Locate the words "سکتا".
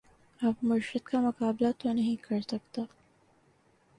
2.41-2.81